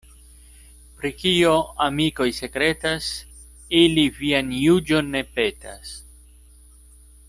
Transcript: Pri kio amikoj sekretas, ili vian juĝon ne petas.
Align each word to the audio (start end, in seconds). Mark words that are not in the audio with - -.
Pri 1.01 1.11
kio 1.17 1.51
amikoj 1.87 2.27
sekretas, 2.39 3.11
ili 3.83 4.09
vian 4.19 4.53
juĝon 4.65 5.17
ne 5.17 5.27
petas. 5.39 5.97